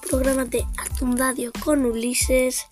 programa 0.00 0.44
de 0.44 0.64
Atundadio 0.78 1.52
con 1.64 1.84
Ulises. 1.84 2.66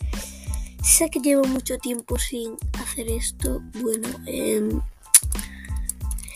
Sé 0.82 1.10
que 1.10 1.20
llevo 1.20 1.44
mucho 1.44 1.78
tiempo 1.78 2.18
sin 2.18 2.56
hacer 2.80 3.08
esto. 3.08 3.62
Bueno, 3.80 4.08
em, 4.26 4.80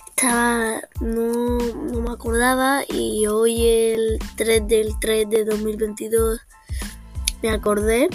estaba. 0.09 0.81
No, 1.01 1.59
no 1.59 2.01
me 2.01 2.11
acordaba 2.11 2.85
y 2.89 3.27
hoy, 3.27 3.67
el 3.67 4.19
3 4.37 4.69
del 4.69 4.93
3 5.01 5.29
de 5.29 5.45
2022, 5.45 6.41
me 7.43 7.51
acordé. 7.51 8.09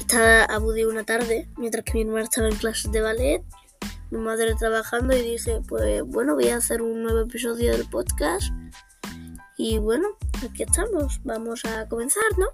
Estaba 0.00 0.44
aburrido 0.44 0.90
una 0.90 1.04
tarde 1.04 1.48
mientras 1.56 1.84
que 1.84 1.94
mi 1.94 2.02
hermana 2.02 2.24
estaba 2.24 2.48
en 2.48 2.56
clases 2.56 2.92
de 2.92 3.00
ballet 3.00 3.44
mi 4.10 4.18
madre 4.18 4.54
trabajando 4.54 5.16
y 5.16 5.22
dije, 5.22 5.60
pues 5.66 6.02
bueno, 6.04 6.34
voy 6.34 6.48
a 6.48 6.56
hacer 6.56 6.80
un 6.80 7.02
nuevo 7.02 7.20
episodio 7.20 7.72
del 7.72 7.88
podcast. 7.88 8.52
Y 9.56 9.78
bueno, 9.78 10.08
aquí 10.44 10.62
estamos, 10.62 11.20
vamos 11.24 11.64
a 11.64 11.88
comenzar, 11.88 12.22
¿no? 12.38 12.46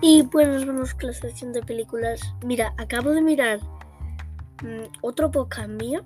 Y 0.00 0.22
pues 0.24 0.48
nos 0.48 0.66
vamos 0.66 0.94
con 0.94 1.08
la 1.08 1.12
sección 1.12 1.52
de 1.52 1.62
películas. 1.62 2.20
Mira, 2.44 2.72
acabo 2.78 3.10
de 3.10 3.20
mirar 3.20 3.60
Mm, 4.62 4.90
otro 5.02 5.30
podcast 5.30 5.68
mío 5.68 6.04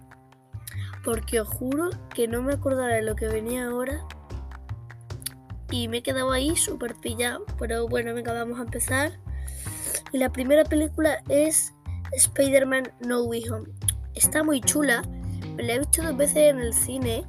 porque 1.05 1.41
os 1.41 1.49
juro 1.49 1.89
que 2.15 2.29
no 2.29 2.43
me 2.43 2.53
acordaba 2.53 2.89
de 2.89 3.03
lo 3.03 3.17
que 3.17 3.27
venía 3.27 3.67
ahora 3.67 4.05
y 5.73 5.89
me 5.89 5.99
he 5.99 6.03
quedado 6.03 6.31
ahí 6.31 6.55
súper 6.55 6.95
pillado. 6.95 7.45
Pero 7.59 7.89
bueno, 7.89 8.15
venga, 8.15 8.33
vamos 8.33 8.61
a 8.61 8.63
empezar. 8.63 9.19
Y 10.13 10.19
la 10.19 10.31
primera 10.31 10.65
película 10.65 11.23
es 11.29 11.73
Spider-Man 12.13 12.93
No 13.01 13.25
Way 13.25 13.49
Home. 13.49 13.69
Está 14.15 14.45
muy 14.45 14.61
chula, 14.61 15.03
me 15.57 15.63
la 15.63 15.75
he 15.75 15.79
visto 15.79 16.03
dos 16.03 16.17
veces 16.17 16.51
en 16.51 16.61
el 16.61 16.75
cine. 16.75 17.25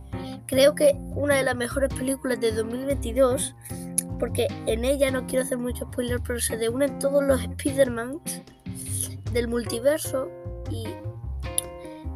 Creo 0.45 0.75
que 0.75 0.95
una 1.15 1.35
de 1.35 1.43
las 1.43 1.55
mejores 1.55 1.93
películas 1.93 2.39
de 2.41 2.51
2022, 2.51 3.55
porque 4.19 4.47
en 4.65 4.83
ella 4.83 5.09
no 5.09 5.25
quiero 5.25 5.45
hacer 5.45 5.57
mucho 5.57 5.85
spoiler, 5.85 6.19
pero 6.25 6.39
se 6.39 6.69
unen 6.69 6.99
todos 6.99 7.23
los 7.23 7.41
Spider-Man 7.41 8.19
del 9.31 9.47
multiverso 9.47 10.29
y 10.69 10.85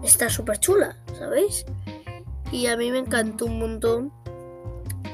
está 0.04 0.30
súper 0.30 0.60
chula, 0.60 0.98
¿sabéis? 1.18 1.66
Y 2.52 2.68
a 2.68 2.78
mí 2.78 2.92
me 2.92 3.00
encantó 3.00 3.46
un 3.46 3.60
montón. 3.60 4.14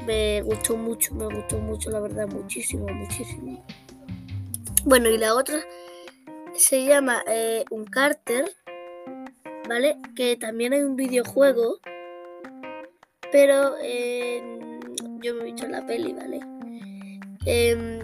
Me 0.06 0.42
gustó 0.42 0.76
mucho, 0.76 1.14
me 1.14 1.26
gustó 1.26 1.58
mucho, 1.58 1.90
la 1.90 2.00
verdad, 2.00 2.26
muchísimo, 2.28 2.86
muchísimo. 2.88 3.64
Bueno, 4.84 5.08
y 5.08 5.16
la 5.16 5.34
otra 5.34 5.60
se 6.54 6.84
llama 6.84 7.22
eh, 7.26 7.64
Un 7.70 7.84
Carter, 7.86 8.44
¿vale? 9.68 9.96
Que 10.14 10.36
también 10.36 10.74
hay 10.74 10.80
un 10.80 10.96
videojuego, 10.96 11.78
pero 13.32 13.76
yo 15.22 15.34
me 15.34 15.40
he 15.40 15.44
visto 15.44 15.66
la 15.66 15.86
peli, 15.86 16.12
¿vale? 16.12 16.40
Em, 17.46 18.00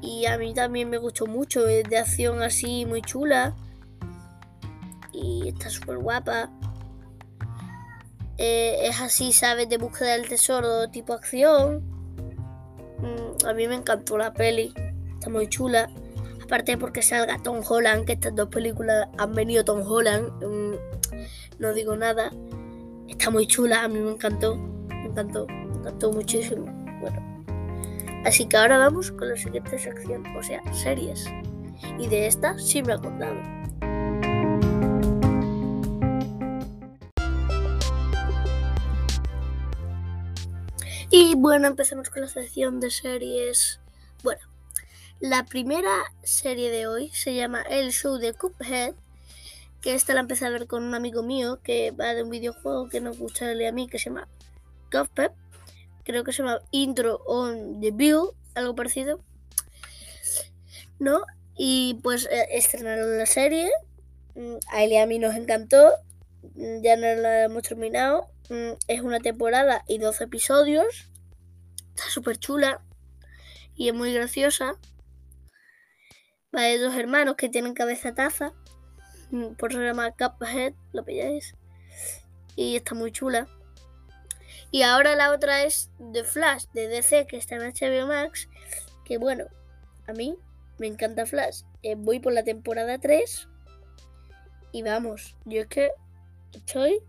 y 0.00 0.26
a 0.26 0.38
mí 0.38 0.54
también 0.54 0.88
me 0.88 0.98
gustó 0.98 1.26
mucho, 1.26 1.66
es 1.66 1.84
de 1.88 1.98
acción 1.98 2.42
así 2.42 2.86
muy 2.86 3.02
chula 3.02 3.54
y 5.12 5.48
está 5.48 5.68
súper 5.68 5.98
guapa. 5.98 6.50
Eh, 8.42 8.88
es 8.88 8.98
así, 9.02 9.34
¿sabes? 9.34 9.68
De 9.68 9.76
búsqueda 9.76 10.12
del 10.12 10.26
tesoro, 10.26 10.88
tipo 10.88 11.12
acción. 11.12 11.82
Mm, 12.98 13.46
a 13.46 13.52
mí 13.52 13.68
me 13.68 13.74
encantó 13.74 14.16
la 14.16 14.32
peli, 14.32 14.72
está 15.12 15.28
muy 15.28 15.46
chula. 15.46 15.90
Aparte 16.42 16.78
porque 16.78 17.02
salga 17.02 17.36
Tom 17.42 17.60
Holland, 17.68 18.06
que 18.06 18.14
estas 18.14 18.34
dos 18.34 18.48
películas 18.48 19.08
han 19.18 19.34
venido 19.34 19.62
Tom 19.62 19.82
Holland. 19.86 20.42
Mm, 20.42 20.74
no 21.58 21.74
digo 21.74 21.94
nada. 21.96 22.32
Está 23.08 23.28
muy 23.28 23.46
chula, 23.46 23.84
a 23.84 23.88
mí 23.88 23.98
me 23.98 24.12
encantó. 24.12 24.56
Me 24.56 25.04
encantó, 25.04 25.46
me 25.46 25.78
encantó 25.78 26.10
muchísimo. 26.10 26.64
Bueno. 26.98 27.44
Así 28.24 28.46
que 28.46 28.56
ahora 28.56 28.78
vamos 28.78 29.12
con 29.12 29.28
la 29.28 29.36
siguiente 29.36 29.78
sección, 29.78 30.24
o 30.34 30.42
sea, 30.42 30.62
series. 30.72 31.26
Y 31.98 32.06
de 32.06 32.26
esta 32.26 32.58
sí 32.58 32.82
me 32.82 32.92
he 32.92 32.96
acordado. 32.96 33.59
Y 41.12 41.34
bueno, 41.34 41.66
empezamos 41.66 42.08
con 42.08 42.22
la 42.22 42.28
sección 42.28 42.78
de 42.78 42.88
series. 42.88 43.80
Bueno, 44.22 44.42
la 45.18 45.44
primera 45.44 45.90
serie 46.22 46.70
de 46.70 46.86
hoy 46.86 47.10
se 47.10 47.34
llama 47.34 47.62
El 47.62 47.90
Show 47.90 48.18
de 48.18 48.32
Cuphead, 48.32 48.94
que 49.80 49.94
esta 49.94 50.14
la 50.14 50.20
empecé 50.20 50.46
a 50.46 50.50
ver 50.50 50.68
con 50.68 50.84
un 50.84 50.94
amigo 50.94 51.24
mío 51.24 51.58
que 51.64 51.90
va 51.90 52.14
de 52.14 52.22
un 52.22 52.30
videojuego 52.30 52.88
que 52.88 53.00
nos 53.00 53.18
gusta 53.18 53.50
a 53.50 53.72
mí, 53.72 53.88
que 53.88 53.98
se 53.98 54.10
llama 54.10 54.28
Cuphead. 54.92 55.32
Creo 56.04 56.22
que 56.22 56.32
se 56.32 56.44
llama 56.44 56.60
Intro 56.70 57.16
on 57.26 57.80
the 57.80 57.90
Bill, 57.90 58.28
algo 58.54 58.76
parecido. 58.76 59.20
¿No? 61.00 61.22
Y 61.56 61.98
pues 62.04 62.28
eh, 62.30 62.46
estrenaron 62.52 63.18
la 63.18 63.26
serie. 63.26 63.68
Mm, 64.36 64.58
a 64.68 64.84
él 64.84 64.92
y 64.92 64.96
a 64.96 65.06
mí 65.06 65.18
nos 65.18 65.34
encantó. 65.34 65.90
Mm, 66.54 66.82
ya 66.82 66.94
no 66.94 67.20
la 67.20 67.44
hemos 67.46 67.64
terminado. 67.64 68.28
Mm, 68.50 68.72
es 68.88 69.00
una 69.00 69.20
temporada 69.20 69.84
y 69.86 69.98
12 69.98 70.24
episodios. 70.24 71.08
Está 71.94 72.10
súper 72.10 72.36
chula 72.36 72.82
y 73.76 73.88
es 73.88 73.94
muy 73.94 74.12
graciosa. 74.12 74.74
Va 76.54 76.62
de 76.62 76.78
dos 76.78 76.96
hermanos 76.96 77.36
que 77.36 77.48
tienen 77.48 77.74
cabeza 77.74 78.12
taza. 78.12 78.52
Mm, 79.30 79.54
por 79.54 79.70
eso 79.70 79.78
se 79.78 79.86
llama 79.86 80.10
Cuphead, 80.10 80.74
lo 80.92 81.04
pilláis. 81.04 81.54
Y 82.56 82.74
está 82.74 82.96
muy 82.96 83.12
chula. 83.12 83.46
Y 84.72 84.82
ahora 84.82 85.14
la 85.14 85.30
otra 85.30 85.62
es 85.62 85.90
The 86.12 86.24
Flash 86.24 86.64
de 86.74 86.88
DC 86.88 87.28
que 87.28 87.36
está 87.36 87.54
en 87.54 87.62
HBO 87.62 88.08
Max. 88.08 88.48
Que 89.04 89.16
bueno, 89.18 89.44
a 90.08 90.12
mí 90.12 90.36
me 90.78 90.88
encanta 90.88 91.24
Flash. 91.24 91.62
Eh, 91.84 91.94
voy 91.96 92.18
por 92.18 92.32
la 92.32 92.42
temporada 92.42 92.98
3. 92.98 93.48
Y 94.72 94.82
vamos, 94.82 95.36
yo 95.44 95.60
es 95.60 95.68
que 95.68 95.92
estoy 96.52 97.00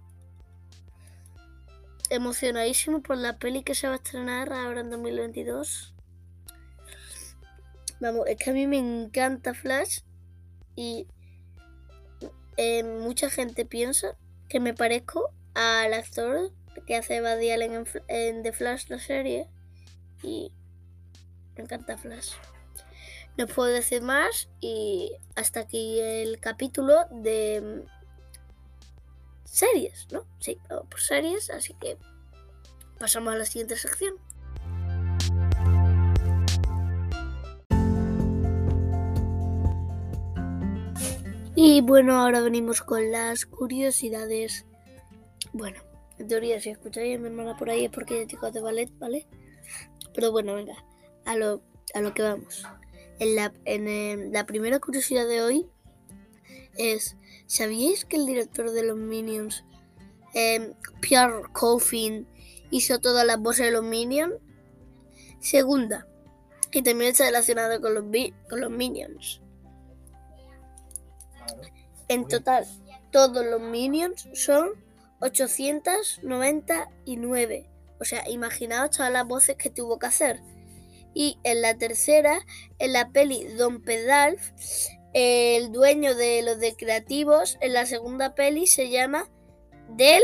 emocionadísimo 2.12 3.02
por 3.02 3.18
la 3.18 3.38
peli 3.38 3.64
que 3.64 3.74
se 3.74 3.88
va 3.88 3.94
a 3.94 3.96
estrenar 3.96 4.52
ahora 4.52 4.82
en 4.82 4.90
2022. 4.90 5.96
Vamos, 8.02 8.28
es 8.28 8.38
que 8.38 8.50
a 8.50 8.54
mí 8.54 8.68
me 8.68 8.78
encanta 8.78 9.54
Flash 9.54 10.02
y 10.76 11.08
eh, 12.58 12.84
mucha 12.84 13.30
gente 13.30 13.66
piensa 13.66 14.18
que 14.50 14.60
me 14.60 14.74
parezco 14.74 15.34
al 15.54 15.94
actor 15.94 16.52
que 16.86 16.98
hace 16.98 17.22
Buddy 17.22 17.52
Allen 17.52 17.74
en, 17.74 17.86
en, 18.08 18.44
The 18.44 18.52
Flash, 18.52 18.90
la 18.90 19.00
serie. 19.00 19.48
Y 20.22 20.52
me 21.56 21.64
encanta 21.64 21.98
Flash. 21.98 22.34
No 23.38 23.48
puedo 23.48 23.70
decir 23.70 24.02
más 24.02 24.50
y 24.60 25.14
hasta 25.36 25.62
aquí 25.62 26.00
el 26.02 26.40
capítulo 26.42 27.06
de 27.10 27.86
series, 29.52 30.08
¿no? 30.12 30.26
Sí, 30.40 30.58
por 30.70 31.00
series, 31.00 31.50
así 31.50 31.74
que 31.74 31.98
pasamos 32.98 33.34
a 33.34 33.38
la 33.38 33.46
siguiente 33.46 33.76
sección. 33.76 34.16
Y 41.54 41.82
bueno, 41.82 42.16
ahora 42.16 42.40
venimos 42.40 42.82
con 42.82 43.12
las 43.12 43.46
curiosidades. 43.46 44.66
Bueno, 45.52 45.82
en 46.18 46.28
teoría 46.28 46.62
si 46.62 46.70
escucháis 46.70 47.18
a 47.18 47.20
mi 47.20 47.28
hermana 47.28 47.58
por 47.58 47.70
ahí 47.70 47.86
es 47.86 47.92
porque 47.92 48.26
chicos 48.26 48.54
de 48.54 48.62
ballet, 48.62 48.90
¿vale? 49.00 49.28
Pero 50.14 50.32
bueno, 50.32 50.56
venga, 50.56 50.76
a 51.26 51.36
lo, 51.36 51.62
a 51.94 52.00
lo 52.00 52.14
que 52.14 52.24
vamos. 52.24 52.64
En 53.20 53.36
la, 53.36 53.54
en 53.66 53.88
eh, 53.88 54.30
la 54.32 54.46
primera 54.46 54.80
curiosidad 54.80 55.28
de 55.28 55.42
hoy 55.42 55.68
es, 56.78 57.18
¿sabíais 57.52 58.06
que 58.06 58.16
el 58.16 58.26
director 58.26 58.72
de 58.72 58.82
los 58.82 58.96
Minions, 58.96 59.66
em, 60.34 60.74
Pierre 61.02 61.44
Coffin, 61.52 62.26
hizo 62.70 63.00
todas 63.00 63.26
las 63.26 63.42
voces 63.42 63.66
de 63.66 63.72
los 63.72 63.84
Minions? 63.84 64.36
Segunda, 65.42 66.08
y 66.72 66.82
también 66.82 67.12
está 67.12 67.26
relacionado 67.26 67.82
con 67.82 67.94
los, 67.94 68.06
con 68.50 68.62
los 68.62 68.72
Minions. 68.72 69.42
En 72.08 72.26
total, 72.26 72.66
todos 73.12 73.46
los 73.46 73.60
Minions 73.60 74.30
son 74.34 74.70
899. 75.20 77.70
O 78.00 78.06
sea, 78.06 78.30
imaginaos 78.30 78.92
todas 78.92 79.12
las 79.12 79.28
voces 79.28 79.58
que 79.58 79.70
tuvo 79.70 80.00
que 80.00 80.08
hacer. 80.08 80.40
Y 81.14 81.38
en 81.44 81.62
la 81.62 81.78
tercera, 81.78 82.40
en 82.80 82.94
la 82.94 83.10
peli 83.10 83.44
Don 83.58 83.82
Pedalf, 83.82 84.52
el 85.14 85.72
dueño 85.72 86.16
de 86.16 86.42
los 86.44 86.60
de 86.60 86.76
creativos 86.76 87.58
en 87.62 87.74
la 87.74 87.86
segunda 87.86 88.36
peli 88.36 88.68
se 88.68 88.90
llama 88.90 89.30
Del 89.90 90.24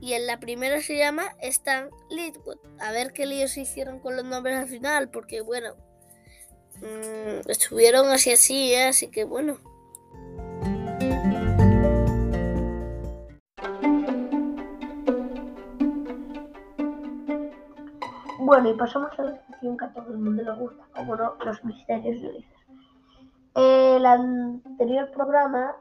y 0.00 0.12
en 0.14 0.26
la 0.26 0.40
primera 0.40 0.80
se 0.80 0.96
llama 0.96 1.24
Stan 1.40 1.90
Litwood. 2.10 2.58
A 2.80 2.92
ver 2.92 3.12
qué 3.12 3.26
líos 3.26 3.56
hicieron 3.56 4.00
con 4.00 4.16
los 4.16 4.24
nombres 4.24 4.56
al 4.56 4.68
final, 4.68 5.10
porque 5.10 5.40
bueno, 5.40 5.74
mm, 6.76 7.50
estuvieron 7.50 8.08
así 8.08 8.30
así, 8.30 8.72
¿eh? 8.72 8.88
así 8.88 9.08
que 9.08 9.24
bueno. 9.24 9.58
Bueno, 18.40 18.70
y 18.70 18.74
pasamos 18.78 19.10
a 19.18 19.22
la 19.24 19.46
sección 19.46 19.76
que 19.76 19.84
a 19.84 19.92
todo 19.92 20.10
el 20.10 20.18
mundo 20.18 20.42
le 20.42 20.54
gusta, 20.54 20.82
como 20.94 21.16
no, 21.16 21.36
los 21.44 21.62
misterios 21.64 22.22
de 22.22 22.28
Ulises. 22.28 22.57
El 23.60 24.06
anterior 24.06 25.10
programa 25.10 25.74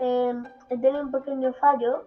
eh, 0.00 0.34
he 0.68 0.78
tenido 0.78 1.02
un 1.02 1.10
pequeño 1.10 1.50
fallo 1.54 2.04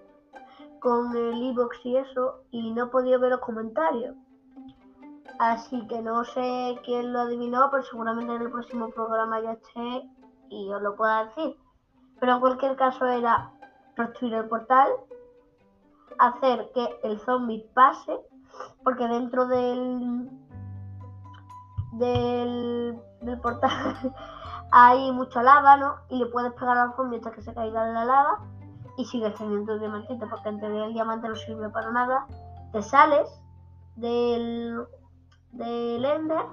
con 0.79 1.17
el 1.17 1.41
iBox 1.45 1.83
y 1.83 1.97
eso 1.97 2.43
y 2.51 2.71
no 2.73 2.83
he 2.83 2.87
podido 2.89 3.19
ver 3.19 3.31
los 3.31 3.39
comentarios. 3.39 4.15
Así 5.39 5.87
que 5.87 6.03
no 6.03 6.23
sé 6.25 6.79
quién 6.85 7.11
lo 7.11 7.21
adivinó, 7.21 7.71
pero 7.71 7.81
seguramente 7.81 8.35
en 8.35 8.43
el 8.43 8.51
próximo 8.51 8.91
programa 8.91 9.41
ya 9.41 9.53
esté 9.53 10.07
y 10.49 10.71
os 10.71 10.81
lo 10.83 10.95
pueda 10.95 11.25
decir. 11.25 11.57
Pero 12.19 12.33
en 12.33 12.39
cualquier 12.41 12.75
caso 12.75 13.07
era 13.07 13.51
construir 13.95 14.35
el 14.35 14.47
portal, 14.47 14.91
hacer 16.19 16.69
que 16.75 16.87
el 17.01 17.19
zombie 17.21 17.67
pase, 17.73 18.15
porque 18.83 19.07
dentro 19.07 19.47
del 19.47 20.29
del, 21.93 23.01
del 23.21 23.39
portal 23.41 24.13
hay 24.71 25.11
mucha 25.11 25.41
lava, 25.43 25.77
¿no? 25.77 25.95
Y 26.09 26.17
le 26.17 26.25
puedes 26.27 26.53
pegar 26.53 26.77
al 26.77 26.93
zombie 26.95 27.17
hasta 27.17 27.31
que 27.31 27.41
se 27.41 27.53
caiga 27.53 27.87
en 27.87 27.93
la 27.93 28.05
lava 28.05 28.39
y 28.97 29.05
sigues 29.05 29.33
teniendo 29.35 29.73
el 29.73 29.79
diamantito, 29.79 30.27
porque 30.29 30.49
en 30.49 30.59
teoría 30.59 30.85
el 30.85 30.93
diamante 30.93 31.29
no 31.29 31.35
sirve 31.35 31.69
para 31.69 31.91
nada. 31.91 32.27
Te 32.71 32.81
sales 32.81 33.29
del, 33.95 34.85
del 35.51 36.05
Ender 36.05 36.45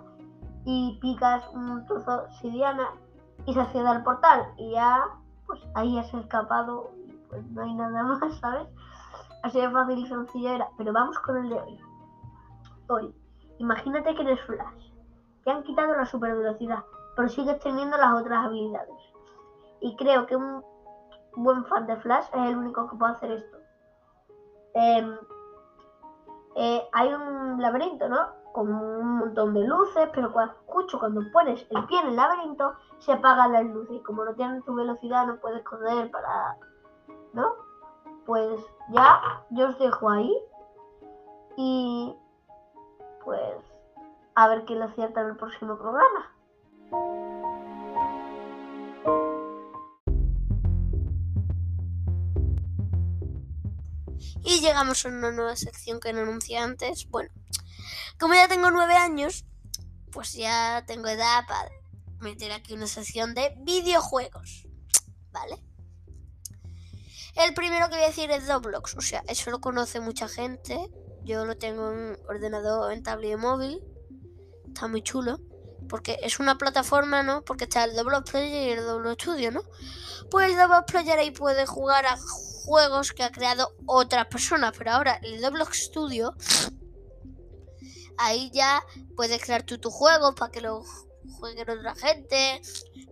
y 0.64 0.98
picas 1.00 1.44
un 1.52 1.84
trozo 1.86 2.24
de 2.42 2.86
y 3.46 3.54
se 3.54 3.60
accede 3.60 3.88
al 3.88 4.02
portal. 4.02 4.46
Y 4.56 4.72
ya, 4.72 5.04
pues 5.46 5.60
ahí 5.74 5.98
has 5.98 6.12
escapado 6.14 6.90
y 7.06 7.12
pues 7.28 7.44
no 7.50 7.62
hay 7.62 7.74
nada 7.74 8.02
más, 8.04 8.38
¿sabes? 8.38 8.68
Así 9.42 9.60
de 9.60 9.70
fácil 9.70 9.98
y 9.98 10.06
sencillo 10.06 10.50
era. 10.50 10.68
Pero 10.76 10.92
vamos 10.92 11.18
con 11.20 11.36
el 11.36 11.50
de 11.50 11.60
hoy. 11.60 11.80
Hoy, 12.88 13.14
imagínate 13.58 14.14
que 14.14 14.22
eres 14.22 14.40
Flash. 14.42 14.90
Te 15.44 15.50
han 15.50 15.62
quitado 15.62 15.94
la 15.94 16.06
super 16.06 16.34
velocidad, 16.34 16.84
pero 17.16 17.28
sigues 17.28 17.58
teniendo 17.60 17.96
las 17.96 18.20
otras 18.20 18.44
habilidades. 18.44 18.94
Y 19.80 19.96
creo 19.96 20.26
que 20.26 20.36
un 20.36 20.62
buen 21.36 21.64
fan 21.64 21.86
de 21.86 21.96
Flash 21.96 22.26
es 22.32 22.48
el 22.50 22.56
único 22.56 22.88
que 22.88 22.96
puede 22.96 23.12
hacer 23.12 23.32
esto. 23.32 23.56
Em, 24.74 25.18
eh, 26.54 26.88
hay 26.92 27.12
un 27.12 27.60
laberinto, 27.60 28.08
¿no? 28.08 28.18
Con 28.52 28.72
un 28.72 29.18
montón 29.18 29.54
de 29.54 29.66
luces, 29.66 30.08
pero 30.14 30.32
cuando, 30.32 30.54
escucho 30.54 30.98
cuando 30.98 31.22
pones 31.32 31.66
el 31.70 31.86
pie 31.86 32.00
en 32.00 32.08
el 32.08 32.16
laberinto, 32.16 32.74
se 32.98 33.12
apagan 33.12 33.52
las 33.52 33.64
luces. 33.64 33.96
Y 33.96 34.02
como 34.02 34.24
no 34.24 34.34
tienen 34.34 34.62
tu 34.62 34.74
velocidad, 34.74 35.26
no 35.26 35.36
puedes 35.36 35.62
correr 35.64 36.10
para. 36.10 36.56
¿No? 37.32 37.52
Pues 38.26 38.60
ya, 38.90 39.44
yo 39.50 39.68
os 39.68 39.78
dejo 39.78 40.10
ahí. 40.10 40.36
Y. 41.56 42.16
Pues. 43.24 43.56
A 44.34 44.48
ver 44.48 44.66
quién 44.66 44.80
lo 44.80 44.84
acierta 44.84 45.22
en 45.22 45.28
el 45.28 45.36
próximo 45.36 45.78
programa. 45.78 46.35
Y 54.44 54.60
llegamos 54.60 55.04
a 55.04 55.08
una 55.08 55.32
nueva 55.32 55.56
sección 55.56 55.98
que 55.98 56.12
no 56.12 56.20
anuncié 56.20 56.58
antes. 56.58 57.08
Bueno, 57.08 57.30
como 58.18 58.34
ya 58.34 58.48
tengo 58.48 58.70
nueve 58.70 58.94
años, 58.94 59.44
pues 60.12 60.34
ya 60.34 60.84
tengo 60.86 61.08
edad 61.08 61.44
para 61.48 61.68
meter 62.20 62.52
aquí 62.52 62.74
una 62.74 62.86
sección 62.86 63.34
de 63.34 63.54
videojuegos. 63.58 64.66
¿Vale? 65.32 65.62
El 67.34 67.52
primero 67.54 67.88
que 67.88 67.96
voy 67.96 68.04
a 68.04 68.06
decir 68.06 68.30
es 68.30 68.48
Roblox. 68.48 68.96
O 68.96 69.00
sea, 69.00 69.22
eso 69.28 69.50
lo 69.50 69.60
conoce 69.60 70.00
mucha 70.00 70.28
gente. 70.28 70.78
Yo 71.24 71.44
lo 71.44 71.58
tengo 71.58 71.92
en 71.92 72.16
ordenador, 72.28 72.92
en 72.92 73.02
tablet 73.02 73.32
y 73.32 73.36
móvil. 73.36 73.82
Está 74.68 74.86
muy 74.86 75.02
chulo. 75.02 75.40
Porque 75.88 76.18
es 76.22 76.40
una 76.40 76.58
plataforma, 76.58 77.22
¿no? 77.22 77.42
Porque 77.44 77.64
está 77.64 77.84
el 77.84 77.96
Roblox 77.96 78.30
Player 78.30 78.68
y 78.68 78.72
el 78.72 78.86
Roblox 78.86 79.22
Studio, 79.22 79.50
¿no? 79.52 79.62
Pues 80.30 80.50
el 80.50 80.56
Roblox 80.56 80.90
Player 80.90 81.18
ahí 81.18 81.30
puede 81.30 81.66
jugar 81.66 82.06
a 82.06 82.16
juegos 82.64 83.12
que 83.12 83.22
ha 83.22 83.30
creado 83.30 83.72
otras 83.86 84.26
personas. 84.26 84.74
Pero 84.76 84.92
ahora 84.92 85.20
el 85.22 85.42
Roblox 85.42 85.84
Studio, 85.84 86.34
ahí 88.18 88.50
ya 88.52 88.82
puedes 89.14 89.42
crear 89.42 89.62
tú 89.62 89.78
tu 89.78 89.90
juego 89.90 90.34
para 90.34 90.50
que 90.50 90.60
lo 90.60 90.84
jueguen 91.38 91.70
otra 91.70 91.94
gente. 91.94 92.60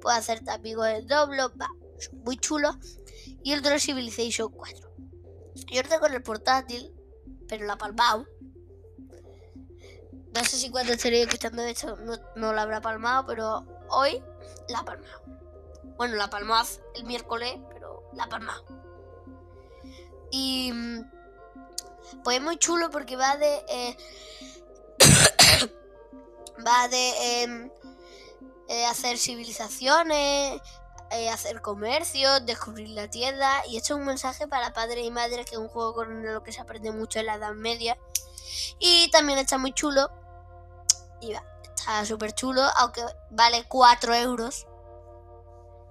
Puedes 0.00 0.20
hacerte 0.20 0.50
amigos 0.50 0.86
de 0.86 1.06
Roblox. 1.08 1.54
Va, 1.60 1.68
muy 2.24 2.36
chulo. 2.36 2.76
Y 3.42 3.52
el 3.52 3.60
otro 3.60 3.78
Civilization 3.78 4.50
4. 4.50 4.90
Yo 5.72 5.82
tengo 5.84 6.06
en 6.06 6.14
el 6.14 6.22
portátil, 6.22 6.92
pero 7.48 7.66
la 7.66 7.76
palmado. 7.76 8.26
No 10.34 10.44
sé 10.44 10.56
si 10.56 10.70
cuando 10.70 10.92
estaré 10.92 11.22
escuchando 11.22 11.62
esto 11.62 11.96
no, 11.96 12.16
no 12.34 12.52
la 12.52 12.62
habrá 12.62 12.80
palmado, 12.80 13.24
pero 13.26 13.64
hoy 13.88 14.22
la 14.68 14.80
ha 14.80 14.84
palmado. 14.84 15.22
Bueno, 15.96 16.16
la 16.16 16.28
palmó 16.28 16.56
el 16.96 17.04
miércoles, 17.04 17.56
pero 17.72 18.02
la 18.14 18.24
ha 18.24 18.28
palmado. 18.28 18.64
Y 20.32 20.72
pues 22.24 22.38
es 22.38 22.42
muy 22.42 22.58
chulo 22.58 22.90
porque 22.90 23.14
va 23.16 23.36
de... 23.36 23.64
Eh, 23.68 23.96
va 26.66 26.88
de 26.88 27.42
em, 27.42 27.70
eh, 28.68 28.86
hacer 28.86 29.18
civilizaciones, 29.18 30.60
eh, 31.10 31.30
hacer 31.30 31.60
comercio, 31.60 32.40
descubrir 32.40 32.88
la 32.88 33.08
tierra. 33.08 33.62
Y 33.68 33.76
esto 33.76 33.94
es 33.94 34.00
un 34.00 34.06
mensaje 34.06 34.48
para 34.48 34.72
padres 34.72 35.04
y 35.04 35.10
madres, 35.12 35.46
que 35.46 35.54
es 35.54 35.60
un 35.60 35.68
juego 35.68 35.94
con 35.94 36.24
lo 36.24 36.42
que 36.42 36.52
se 36.52 36.60
aprende 36.60 36.90
mucho 36.90 37.20
en 37.20 37.26
la 37.26 37.34
Edad 37.34 37.54
Media. 37.54 37.96
Y 38.80 39.08
también 39.12 39.38
está 39.38 39.58
muy 39.58 39.72
chulo. 39.72 40.10
Y 41.20 41.32
va, 41.32 41.42
está 41.62 42.04
súper 42.04 42.32
chulo, 42.32 42.62
aunque 42.76 43.02
vale 43.30 43.64
4 43.68 44.14
euros. 44.14 44.66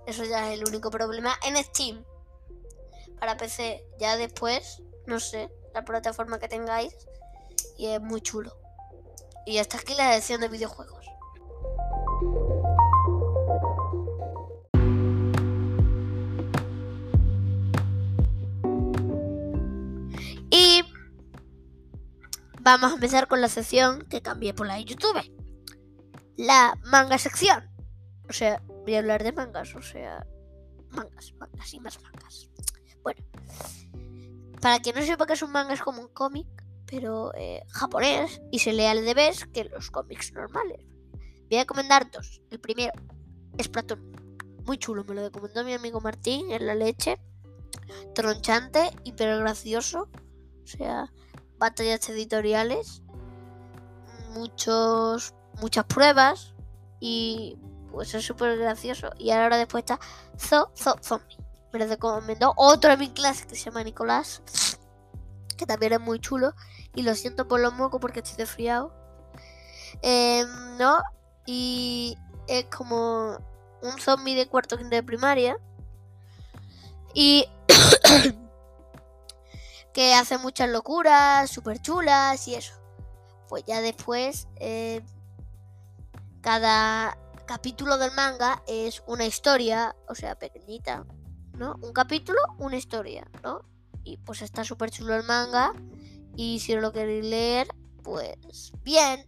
Eso 0.06 0.24
ya 0.25 0.51
es 0.51 0.60
el 0.60 0.68
único 0.68 0.89
problema. 0.89 1.36
En 1.44 1.56
Steam, 1.63 2.03
para 3.20 3.38
PC, 3.38 3.86
ya 4.00 4.18
después, 4.18 4.82
no 5.06 5.20
sé, 5.20 5.50
la 5.74 5.86
plataforma 5.86 6.39
que 6.39 6.48
tengáis. 6.48 6.96
Y 7.77 7.88
es 7.88 8.01
muy 8.01 8.22
chulo. 8.22 8.56
Y 9.46 9.58
hasta 9.58 9.77
aquí 9.77 9.96
la 9.96 10.13
edición 10.13 10.42
de 10.42 10.48
videojuegos. 10.50 11.06
Y 20.50 20.84
vamos 22.63 22.91
a 22.91 22.96
empezar 22.96 23.27
con 23.27 23.41
la 23.41 23.50
sección 23.50 24.05
que 24.10 24.22
cambié 24.22 24.53
por 24.53 24.65
la 24.65 24.75
de 24.75 24.86
YouTube. 24.86 25.22
La 26.38 26.79
manga 26.86 27.17
sección. 27.17 27.70
O 28.29 28.34
sea, 28.34 28.62
voy 28.84 28.96
a 28.96 29.00
hablar 29.00 29.24
de 29.24 29.34
mangas, 29.34 29.75
o 29.75 29.82
sea, 29.82 30.25
mangas, 30.89 31.34
mangas 31.38 31.74
y 31.74 31.79
más 31.79 32.01
mangas. 32.01 32.50
Bueno, 33.03 33.22
para 34.62 34.79
quien 34.79 34.96
no 34.96 35.01
sepa 35.01 35.25
que 35.25 35.34
es 35.34 35.43
un 35.43 35.51
manga, 35.51 35.74
es 35.74 35.82
como 35.82 36.01
un 36.01 36.08
cómic, 36.08 36.48
pero 36.86 37.34
eh, 37.36 37.62
japonés 37.70 38.41
y 38.50 38.60
se 38.60 38.72
lee 38.72 38.86
al 38.86 39.05
revés 39.05 39.46
que 39.53 39.65
los 39.65 39.91
cómics 39.91 40.32
normales. 40.34 40.79
Voy 41.50 41.58
a 41.58 41.62
recomendar 41.62 42.10
dos. 42.10 42.41
El 42.50 42.60
primero 42.60 42.93
es 43.58 43.67
Platón. 43.67 44.12
Muy 44.65 44.77
chulo, 44.77 45.03
me 45.03 45.13
lo 45.13 45.24
recomendó 45.25 45.65
mi 45.65 45.74
amigo 45.74 46.00
Martín 46.00 46.50
en 46.51 46.65
la 46.65 46.75
leche. 46.75 47.20
Tronchante, 48.15 48.89
hiper 49.03 49.38
gracioso. 49.39 50.10
O 50.63 50.65
sea, 50.65 51.12
batallas 51.63 52.10
editoriales. 52.10 53.01
Muchos, 54.34 55.34
muchas 55.62 55.86
pruebas. 55.86 56.53
Y 57.00 57.58
pues 57.91 58.13
es 58.13 58.25
súper 58.25 58.58
gracioso. 58.58 59.12
Y 59.17 59.32
ahora 59.32 59.58
después 59.58 59.84
está 59.84 60.00
Zo, 60.38 60.72
Zo, 60.75 60.98
Zombie. 61.01 61.38
Me 61.72 61.79
lo 61.79 61.88
recomendó 61.88 62.53
otro 62.58 62.91
de 62.91 62.98
mi 62.98 63.10
clase 63.10 63.48
que 63.48 63.55
se 63.55 63.65
llama 63.65 63.84
Nicolás. 63.84 64.41
Que 65.58 65.65
también 65.65 65.93
es 65.93 66.01
muy 66.01 66.20
chulo. 66.20 66.53
Y 66.96 67.03
lo 67.03 67.15
siento 67.15 67.48
por 67.48 67.62
los 67.62 67.74
mocos 67.74 68.01
porque 68.01 68.20
estoy 68.20 68.36
desfriado. 68.36 68.93
Eh, 70.01 70.43
¿No? 70.77 71.01
Y 71.46 72.17
es 72.48 72.65
como 72.65 73.38
un 73.82 74.00
zombie 74.00 74.36
de 74.36 74.48
cuarto 74.48 74.77
quinto 74.77 74.96
de 74.96 75.03
primaria. 75.03 75.58
Y 77.13 77.48
que 79.93 80.13
hace 80.13 80.38
muchas 80.38 80.69
locuras, 80.69 81.50
súper 81.50 81.81
chulas 81.81 82.47
y 82.47 82.55
eso. 82.55 82.73
Pues 83.47 83.63
ya 83.65 83.81
después, 83.81 84.47
eh, 84.57 85.01
cada 86.41 87.17
capítulo 87.45 87.97
del 87.97 88.12
manga 88.13 88.63
es 88.67 89.03
una 89.05 89.25
historia, 89.25 89.95
o 90.07 90.15
sea, 90.15 90.35
pequeñita, 90.35 91.05
¿no? 91.57 91.75
Un 91.81 91.93
capítulo, 91.93 92.39
una 92.57 92.77
historia, 92.77 93.27
¿no? 93.43 93.62
Y 94.03 94.17
pues 94.17 94.41
está 94.41 94.63
súper 94.63 94.89
chulo 94.89 95.15
el 95.15 95.23
manga. 95.23 95.73
Y 96.35 96.59
si 96.59 96.73
lo 96.75 96.91
queréis 96.91 97.25
leer, 97.25 97.67
pues 98.03 98.73
bien. 98.83 99.25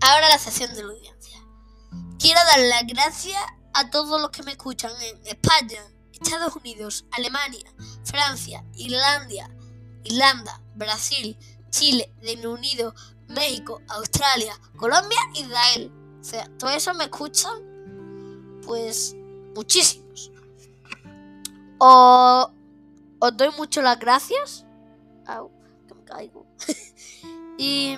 Ahora 0.00 0.28
la 0.28 0.38
sesión 0.38 0.74
de 0.74 0.82
la 0.82 0.92
audiencia. 0.92 1.38
Quiero 2.18 2.40
dar 2.46 2.60
las 2.60 2.86
gracias 2.86 3.42
a 3.74 3.90
todos 3.90 4.20
los 4.20 4.30
que 4.30 4.42
me 4.42 4.52
escuchan 4.52 4.92
en 5.02 5.26
España, 5.26 5.82
Estados 6.12 6.56
Unidos, 6.56 7.04
Alemania, 7.12 7.72
Francia, 8.04 8.64
Irlanda, 8.76 9.50
Irlanda, 10.04 10.60
Brasil, 10.74 11.36
Chile, 11.70 12.12
Reino 12.22 12.52
Unido, 12.52 12.94
México, 13.28 13.80
Australia, 13.88 14.52
Colombia, 14.76 15.18
Israel. 15.34 15.92
O 16.20 16.24
sea, 16.24 16.50
todos 16.58 16.74
esos 16.74 16.96
me 16.96 17.04
escuchan, 17.04 18.60
pues 18.66 19.14
muchísimos. 19.54 20.30
O, 21.78 22.50
os 23.18 23.36
doy 23.36 23.50
mucho 23.56 23.80
las 23.82 23.98
gracias. 23.98 24.66
Au, 25.26 25.50
que 25.88 25.94
me 25.94 26.04
caigo. 26.04 26.46
y 27.58 27.96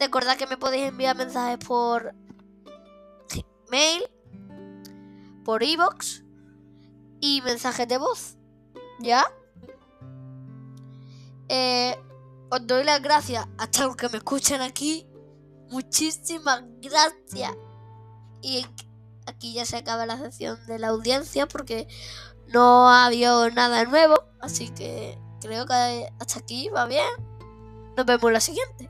recordad 0.00 0.36
que 0.36 0.46
me 0.46 0.56
podéis 0.56 0.88
enviar 0.88 1.16
mensajes 1.16 1.58
por 1.64 2.14
mail, 3.70 4.02
por 5.44 5.62
iVoox 5.62 6.22
y 7.20 7.42
mensajes 7.42 7.88
de 7.88 7.98
voz. 7.98 8.36
¿Ya? 9.00 9.24
Eh, 11.48 11.96
os 12.50 12.66
doy 12.66 12.84
las 12.84 13.02
gracias 13.02 13.46
a 13.58 13.70
todos 13.70 13.86
los 13.88 13.96
que 13.96 14.08
me 14.08 14.18
escuchan 14.18 14.60
aquí. 14.60 15.06
Muchísimas 15.70 16.62
gracias. 16.80 17.54
Y 18.42 18.66
aquí 19.26 19.54
ya 19.54 19.64
se 19.64 19.76
acaba 19.76 20.06
la 20.06 20.18
sección 20.18 20.58
de 20.66 20.78
la 20.78 20.88
audiencia 20.88 21.46
porque 21.46 21.88
no 22.48 22.88
ha 22.88 23.06
habido 23.06 23.50
nada 23.50 23.84
nuevo. 23.84 24.22
Así 24.40 24.70
que 24.70 25.18
creo 25.40 25.66
que 25.66 26.08
hasta 26.18 26.40
aquí 26.40 26.68
va 26.68 26.86
bien. 26.86 27.08
Nos 27.96 28.06
vemos 28.06 28.32
la 28.32 28.40
siguiente. 28.40 28.87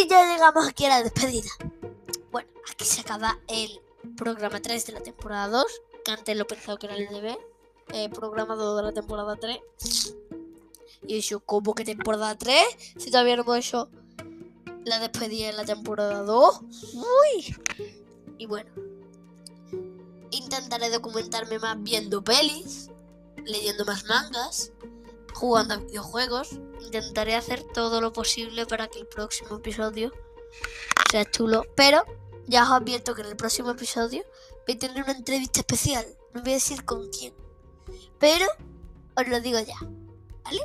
Y 0.00 0.08
ya 0.08 0.24
llegamos 0.24 0.66
aquí 0.66 0.86
a 0.86 0.88
la 0.88 1.02
despedida. 1.02 1.50
Bueno, 2.30 2.48
aquí 2.70 2.86
se 2.86 3.02
acaba 3.02 3.38
el 3.48 3.80
programa 4.16 4.60
3 4.62 4.86
de 4.86 4.92
la 4.94 5.00
temporada 5.00 5.48
2. 5.48 5.66
Que 6.02 6.12
antes 6.12 6.36
lo 6.38 6.46
pensaba 6.46 6.78
que 6.78 6.86
era 6.86 6.96
el 6.96 7.08
DB. 7.08 7.36
Eh, 7.92 8.08
programa 8.08 8.54
2 8.54 8.78
de 8.78 8.82
la 8.82 8.92
temporada 8.92 9.36
3. 9.36 9.60
Y 11.06 11.18
eso, 11.18 11.40
¿cómo 11.40 11.74
que 11.74 11.84
temporada 11.84 12.34
3? 12.34 12.62
Si 12.96 13.10
todavía 13.10 13.36
no 13.36 13.42
hemos 13.42 13.58
hecho 13.58 13.90
la 14.84 15.00
despedida 15.00 15.50
en 15.50 15.58
la 15.58 15.66
temporada 15.66 16.22
2. 16.22 16.60
Uy. 16.94 17.56
Y 18.38 18.46
bueno. 18.46 18.70
Intentaré 20.30 20.88
documentarme 20.88 21.58
más 21.58 21.76
viendo 21.82 22.24
pelis, 22.24 22.88
leyendo 23.44 23.84
más 23.84 24.04
mangas, 24.06 24.72
jugando 25.40 25.74
a 25.74 25.78
videojuegos. 25.78 26.52
Intentaré 26.82 27.34
hacer 27.34 27.62
todo 27.62 28.00
lo 28.00 28.12
posible 28.12 28.66
para 28.66 28.88
que 28.88 28.98
el 29.00 29.06
próximo 29.06 29.56
episodio 29.56 30.12
sea 31.10 31.28
chulo. 31.28 31.64
Pero 31.74 32.04
ya 32.46 32.64
os 32.64 32.70
advierto 32.70 33.14
que 33.14 33.22
en 33.22 33.28
el 33.28 33.36
próximo 33.36 33.70
episodio 33.70 34.22
voy 34.66 34.76
a 34.76 34.78
tener 34.78 35.02
una 35.02 35.12
entrevista 35.12 35.60
especial. 35.60 36.04
No 36.34 36.42
voy 36.42 36.52
a 36.52 36.54
decir 36.54 36.84
con 36.84 37.08
quién. 37.08 37.32
Pero 38.18 38.46
os 39.16 39.28
lo 39.28 39.40
digo 39.40 39.58
ya. 39.60 39.76
¿Vale? 40.44 40.60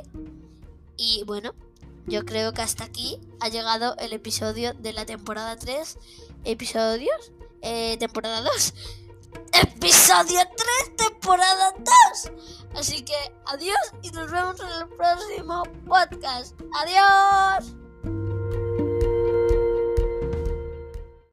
Y 0.98 1.24
bueno, 1.24 1.54
yo 2.06 2.24
creo 2.24 2.52
que 2.52 2.62
hasta 2.62 2.84
aquí 2.84 3.18
ha 3.40 3.48
llegado 3.48 3.96
el 3.98 4.12
episodio 4.12 4.74
de 4.74 4.92
la 4.92 5.06
temporada 5.06 5.56
3. 5.56 5.98
¿Episodios? 6.44 7.32
Eh, 7.62 7.96
temporada 7.98 8.42
2. 8.42 8.74
Episodio 9.52 10.40
3, 10.86 10.96
temporada 10.96 11.74
2. 11.78 12.32
Así 12.74 13.02
que 13.02 13.14
adiós 13.46 13.76
y 14.02 14.10
nos 14.10 14.30
vemos 14.30 14.60
en 14.60 14.68
el 14.68 14.88
próximo 14.88 15.62
podcast. 15.86 16.58
Adiós. 16.74 17.85